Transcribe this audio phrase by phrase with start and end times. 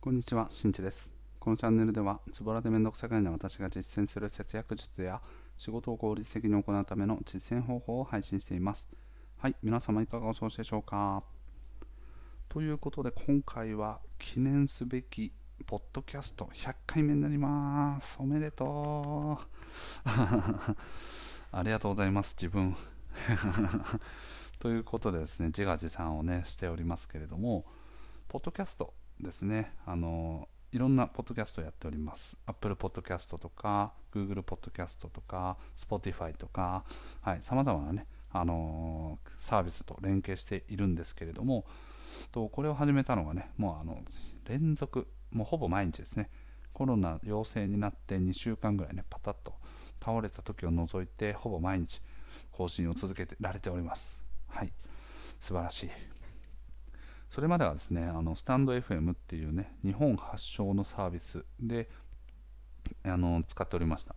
[0.00, 1.10] こんにちは、しんちです。
[1.40, 5.20] このチャンネルでは、ズボラでめんどくさがりな私が実践する節約術や
[5.56, 8.86] 仕事を効率的に行うための実践方法を配信しています。
[9.38, 11.24] はい、皆様いかがお過ごしでしょうか？
[12.48, 15.32] ということで、今回は記念すべき
[15.66, 18.18] ポッドキャスト100回目になります。
[18.20, 19.48] おめでとう。
[21.50, 22.76] ありがとうございます、自分。
[24.60, 27.66] ということでですね、自画自賛をね、しておりますけれども、
[28.28, 32.36] ポッドキャストですね、あの、いろんなポッドキャストをやっております。
[32.46, 36.84] Apple Podcast とか、Google Podcast とか、Spotify とか、
[37.22, 41.64] はい、様々なね、あのーサービスと連携しているんですけれども、
[42.32, 44.02] とこれを始めたのがね、もうあの、
[44.48, 46.30] 連続、もうほぼ毎日ですね、
[46.72, 49.54] コロナ陽性になって2週間ぐらいね、パタッと
[50.00, 52.00] 倒れた時を除いて、ほぼ毎日
[52.52, 54.20] 更新を続けてられております。
[54.48, 54.72] はい、
[55.40, 56.17] 素晴らしい。
[57.30, 61.88] それまではですね、あのスタンド FM っていうね、日本発祥のサービスで
[63.04, 64.14] あの使っておりました。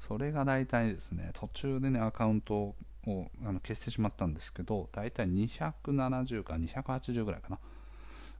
[0.00, 7.58] それが大体ですね、途中でね、アカウントをあの消してしまったんですけど、大体270か280ぐらいかな、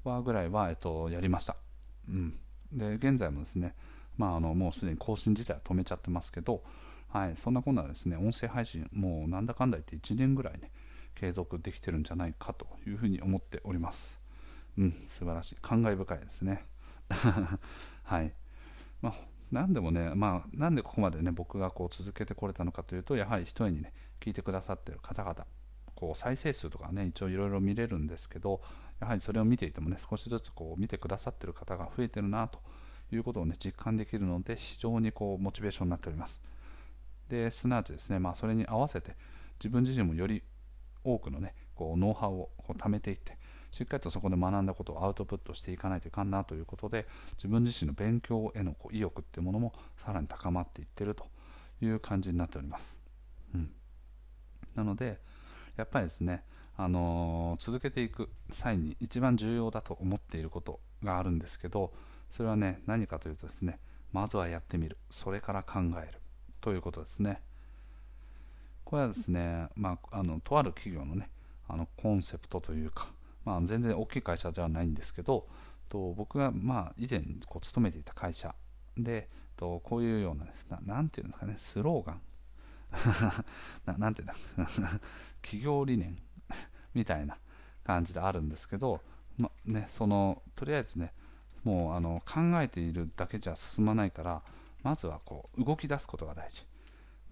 [0.05, 1.57] はぐらいは、えっと、やりました。
[2.09, 2.39] うん。
[2.73, 3.75] で、現在もですね、
[4.17, 6.63] まあ、あのもうすでに更新自体は止めちゃってますけど、
[7.09, 10.71] はい、そんなこんなですね、音声配信、もうなんだかんだ言って1年ぐらいね、
[11.15, 14.21] 継続できてるんじゃないかというふうに思っております。
[14.79, 15.57] うん、素晴らしい。
[15.61, 16.65] 感慨深いですね。
[18.05, 18.33] はい。
[19.03, 19.15] まあ、
[19.51, 25.47] なんでもね、まあ、なんでここまでね、僕がこう続けてこれたのかというと、やはり一重にね、聞いてくださってる方々、
[25.95, 28.63] こう再生数とかね、一応いろいろ見れるんですけど、
[29.01, 32.61] やはりそれを見ていてもね、少しずつこう見てくださってる方が増えてるなと
[33.13, 36.41] いうことをね、実感できるので、非常にこうモチベーションになっております。
[37.29, 39.17] で、すなわちですね、まあ、それに合わせて、
[39.59, 40.43] 自分自身もより
[41.05, 43.39] 多くのね、こうノウハウをこう貯めていって、
[43.71, 51.27] しっかりとそこで学んだことをアウトプットしていかないといかんなということで、自分自身の勉強へのこう意欲っていうものもさらに高まっていってると
[51.81, 52.99] いう感じになっております。
[53.55, 53.71] うん、
[54.75, 55.21] なので、
[55.77, 56.45] やっぱりですね、
[56.77, 61.93] あのー続けていく際に一番重要だと思っていることがあるんですけど、
[62.29, 63.79] それはね、何かというとですね、
[64.13, 66.21] まずはやってみる、それから考える
[66.61, 67.43] ということですね。
[68.91, 71.31] これはですね、まあ、あのとある企業のね、
[71.69, 73.07] あのコンセプトというか、
[73.45, 75.47] まあ、全然大きい会社ではないんですけど、
[75.89, 78.53] と僕がまあ以前こう勤めていた会社
[78.97, 82.21] で、とこういうようなですな、なんていうんですかね、スローガン、
[83.87, 84.35] ななんていうんだ、
[85.41, 86.19] 企業理念。
[86.93, 87.39] みたいな
[87.85, 89.01] 感じであるんですけど、
[89.39, 91.13] まね、そのとりあえずね、
[91.63, 94.43] もうあの考えているだけじゃ進まないから、
[94.83, 96.67] まずはこう動き出すことが大事。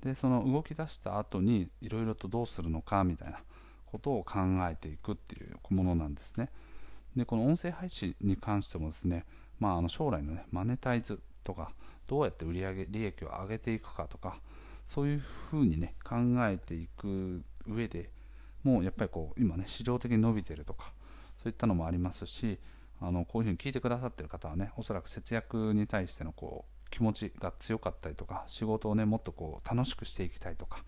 [0.03, 3.41] で、その動き出した後にいろいろとどうするのかみたいな
[3.87, 4.39] ことを考
[4.71, 6.51] えていくっていうものなんですね。
[7.17, 9.25] で、この音声配信に関してもですね、
[9.59, 11.73] まあ、あの将来のね、マネタイズとか、
[12.07, 14.41] どうやって売上利益を上げていくかとか、
[14.87, 16.17] そういうふうにね、考
[16.47, 18.11] えていく上で
[18.63, 20.93] もうやっぱりこう、今ね、市場的に伸びてるとか、
[21.43, 22.59] そういったのもありますし、
[23.01, 30.85] あのこういうふうに聞いてくださってる方はね、おそらく節約に対してのこう気持ちが強かったりとか、仕事をね、もっとこう楽しくしていきたいとか、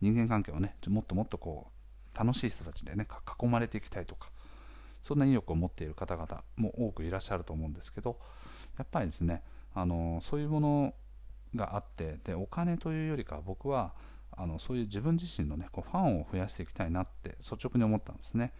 [0.00, 1.70] 人間関係をね、もっともっとこ
[2.14, 3.06] う楽しい人たちでね、
[3.40, 4.30] 囲まれていきたいとか、
[5.02, 8.18] そんな意欲を持っている方々も多くいらっしゃると思うんですけど、
[8.76, 9.42] やっぱりですね、
[9.74, 10.94] あのそういうもの
[11.54, 13.94] があってで、お金というよりか僕は
[14.32, 18.52] あのそういう自分自身の、ね、こうファンを増やしていきたいなって率直に思ったんですね。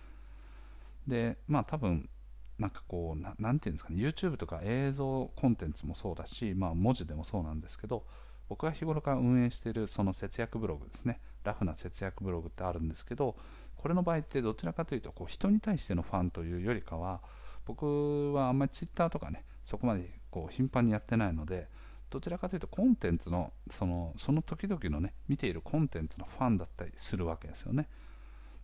[1.07, 2.09] で、まあ多分
[2.59, 8.05] なんかこうな、なんていうんですかね、YouTube とか映像コンテンツもそうだし、まあ文字でもそうなんですけど、
[8.49, 13.37] 僕が日頃から運営しているその節約ブログですね、ラフな節約ブログってあるんですけど、
[13.77, 17.21] これの場合ってどちらかというと、こう人に対してのファンというよりかは、
[17.65, 21.69] 僕はあんまり Twitter とかね、そこまでこう頻繁にやってないので、
[22.11, 27.87] どちらかというとコンテンツのそのその時々のね見ているコンテンツのファンだったりするわけですよね。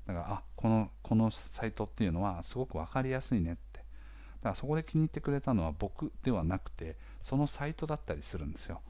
[0.06, 3.83] だからあこのこのサイトっていうのはすごく分かりやすいねって
[4.44, 8.82] だからそこで気に入ってくれたのは僕ではなくてそのサイトだったりするんですよ。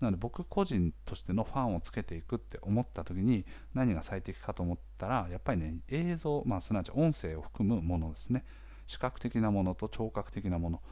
[0.00, 3.44] なので僕個人としてのファンをつけていくって思った時に
[3.74, 8.46] 何が最適かと思ったらやっぱりね映像、まあ、すなわち音声を含むものですね。
[8.86, 10.82] 視覚的なものと聴覚的なもの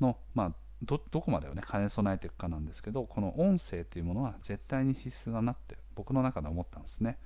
[0.00, 0.52] の、まあ、
[0.82, 7.18] どどこまでをね兼ね備えていくかなんですけどこの音声っていうものは絶対に必須だなって僕の中で思ったんですね。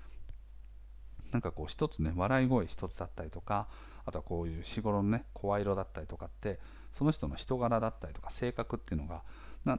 [1.34, 3.66] なんかこう一つね笑い声一つだったりとか
[4.06, 6.60] あとはこういう日頃のね声色だったりとかって
[6.92, 9.24] その人の人柄だったりとか性格っていうのが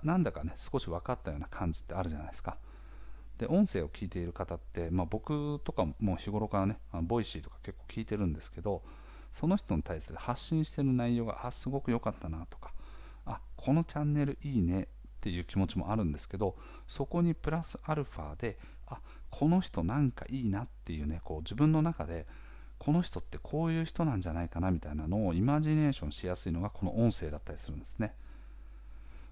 [0.03, 2.57] なんだかね少し分かったような感じってあるじゃないですか。
[3.37, 8.81] で音声を聞いている方って、まあ、僕とかも日頃からねあの Voicy とか結構聞いてるんですけど
[9.31, 12.71] その人に対する発信してる内容があすごく良かったなとか
[13.25, 14.87] あこのチャンネルいいねっ
[15.19, 16.55] ていう気持ちもあるんですけど
[16.87, 18.99] そこにプラスアルファであ
[19.29, 22.25] この人なんかいいなっていうねこう自分の中で
[22.77, 28.13] この人ってこういう人なんじゃないかなみたいなのをイマジネーションしやすいのがこの音声だったりするんですね。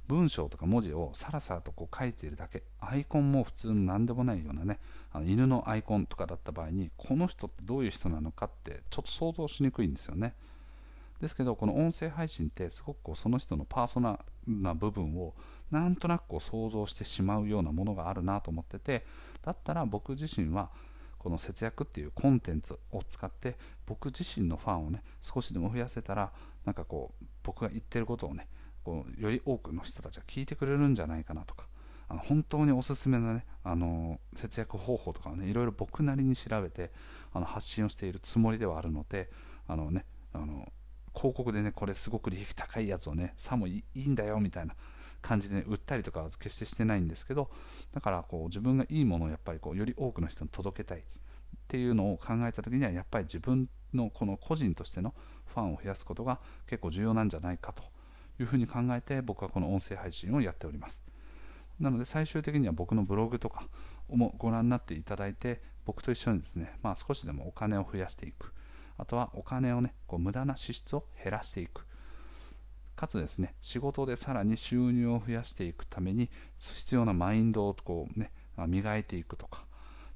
[0.07, 2.63] 文章とか文字をさらさらとこう書いているだけ。
[2.79, 4.79] アイコンも普通の何でもないようなね
[5.11, 10.35] あの犬のアイコンとかだった場合にこの人ってどういう人なのかってちょっと想像しにくいんですよね。
[11.23, 15.33] ですけどこの音声配信ってすごくこうその人のパーソナルな部分を
[15.71, 19.05] なんとなくこう想像してしまうようなものがあるなと思ってて
[19.41, 20.69] だったら僕自身は
[21.17, 23.55] この節約っていうコンテンツを使って
[23.85, 26.33] 僕自身のファンをね少しでも増やせたら
[26.65, 28.49] なんかこう僕が言ってることをね
[28.83, 31.67] こうより多くの人たちが聞いてくれるんじゃないかなとか
[32.09, 36.91] あの本当におすすめなねあの節約方法とかをねいろいろ僕なりに調べて
[37.31, 39.29] あの発信をしているつもりではあるので
[39.69, 40.03] あのね
[40.33, 40.67] あの
[41.15, 44.75] 広告でねこれすごく利益高いやつをねさもいいんだよみたいな
[45.21, 47.49] 感じで、ね、売ったりとかは決してしてないんですけど
[47.93, 51.01] だからこう自分がいいものをやっぱりこうより多くの人に届けたいっ
[51.67, 55.13] ていうのを考えた時にはやっぱり自分のこの個人としての
[55.45, 57.83] ファンを増やすことが結構重要なんじゃないかと
[58.39, 61.01] いうふうに考えて僕はこの音声配信をやっております。
[61.79, 63.67] なので最終的には僕のブログとか
[64.09, 68.53] もご覧になっていただいて僕と一緒にですね、まあ、少しでもお金を増やしていく
[68.97, 71.85] あとはお金をねこう無駄な支出を減らしていく。
[72.95, 76.29] かつですね仕事でさらに収入を増やしていくために
[76.59, 78.31] 必要なマインドをこうね
[78.67, 79.65] 磨いていくとか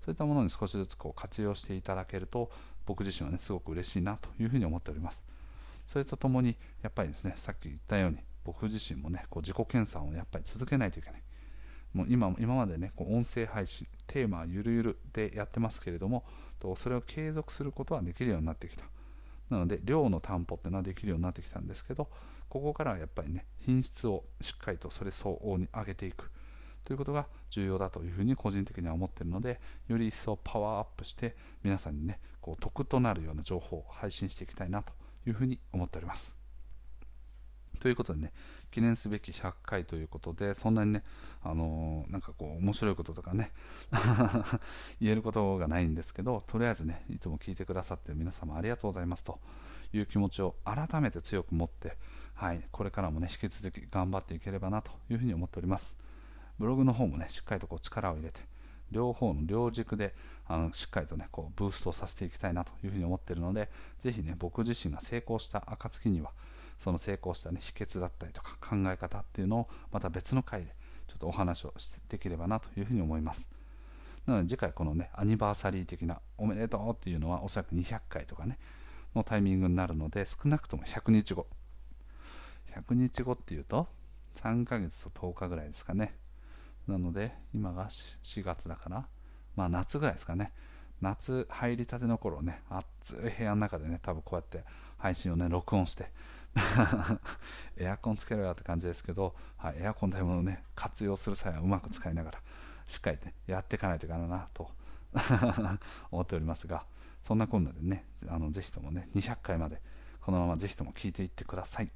[0.05, 2.51] そういったものに少しずつこう活用していただけると
[2.85, 5.23] 僕自身はねすごく嬉しいなというふうに思っております。
[5.87, 11.23] それとともにやっぱりですねさっき言ったように僕自身もねこう自己研鑽をやっぱり続けないといけない。
[11.97, 16.23] もう今今までねこう音声配信テーマはゆるゆるでやってますけれども
[16.75, 18.85] それを継続することはできるようになってきた。
[19.49, 22.09] なので量の担保っていうのはできるようになってきたんですけど
[22.49, 26.29] ここからはやっぱりね品質をしっかりとそれ相応に上げていく。
[26.83, 34.93] ということが重要だというふうに個人的には思っているのでより一層パワーアップして皆さんにねこう得となるような情報を配信していきたいなと
[35.25, 36.36] いうふうに思っております。
[37.77, 38.33] ということでね、
[38.71, 41.03] 記念すべき100回ということで、そんなにね、
[41.43, 43.51] あのー、なんかこう、面白いこととかね
[44.99, 49.39] 言えることがないんですけど、とりあえずね、いつも聞いてくださってる皆様ありがとうございますと
[49.93, 51.97] いう気持ちを改めて強く持って、
[52.33, 55.95] はい、これからもね、引き続き頑張っていければなというふうに思っております。
[56.59, 58.41] ブログの方もね、しっかりとこう力を入れて、
[58.91, 60.13] 両方の両軸で
[60.47, 63.69] あのしっかりとねこうブーストさせていきたいなというふうに思っているので
[63.99, 66.31] ぜひね僕自身が成功した暁には
[66.77, 70.75] その成功した、ね、秘訣だったりとか考え方っていうのをまた別の回で
[71.07, 73.47] ちょっとお話をしてできればなというふうに思います。
[74.25, 78.59] なので次回このねアニバーサリー的なおめでとうっていうのはおそらく200回とかね
[79.15, 81.47] のタイミングになるので少なくとも100日後
[82.73, 83.87] 100日後っていうと
[84.43, 86.15] 3ヶ月と10日ぐらいですかね。
[86.87, 89.07] なので今が4月だから
[89.55, 90.51] まあ夏ぐらいですかね。
[91.01, 94.63] 夏入りたての頃ね暑い部屋の中でね多分こうやって
[94.97, 96.11] 配信をね録音して
[97.77, 102.41] エアコンつけろよって感じですけど、はい、エアコンというものをね活用する際はうまく使いながら
[102.85, 104.71] しっかり、ね、やっていかないといけないなと
[106.11, 106.85] 思っておりますが
[107.23, 109.81] そんなこんなでねあのぜひともね200回まで
[110.19, 111.91] このままぜひとも聞いていってください。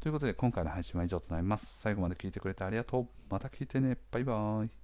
[0.00, 1.80] ということで今回の配信は以上となります。
[1.80, 3.08] 最後まで聞いてくれてありがとう。
[3.28, 3.98] また聞いてね。
[4.10, 4.79] バイバーイ。